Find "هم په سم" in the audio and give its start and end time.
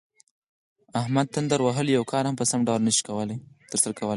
2.27-2.59